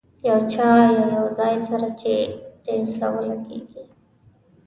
[0.27, 2.13] یو چا یا یو ځای سره چې
[2.63, 3.83] دې زړه ولګېږي.